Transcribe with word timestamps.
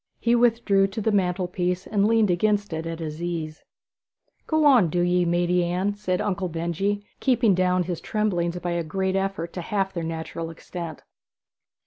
He 0.19 0.33
withdrew 0.33 0.87
to 0.87 0.99
the 0.99 1.11
mantelpiece 1.11 1.85
and 1.85 2.07
leaned 2.07 2.31
against 2.31 2.73
it 2.73 2.87
at 2.87 2.97
his 2.97 3.21
ease. 3.21 3.63
'Go 4.47 4.65
on, 4.65 4.89
do 4.89 5.01
ye, 5.01 5.25
maidy 5.25 5.63
Anne,' 5.63 5.93
said 5.93 6.19
Uncle 6.19 6.49
Benjy, 6.49 7.05
keeping 7.19 7.53
down 7.53 7.83
his 7.83 8.01
tremblings 8.01 8.57
by 8.57 8.71
a 8.71 8.83
great 8.83 9.15
effort 9.15 9.53
to 9.53 9.61
half 9.61 9.93
their 9.93 10.03
natural 10.03 10.49
extent. 10.49 11.03